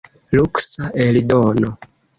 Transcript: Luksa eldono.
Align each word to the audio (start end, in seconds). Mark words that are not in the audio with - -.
Luksa 0.37 0.89
eldono. 1.07 1.75